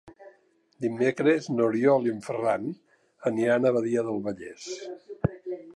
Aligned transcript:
Dimecres 0.85 1.49
n'Oriol 1.57 2.07
i 2.09 2.13
en 2.15 2.25
Ferran 2.29 2.67
aniran 3.33 3.69
a 3.69 3.75
Badia 3.79 4.07
del 4.11 4.23
Vallès. 4.29 4.69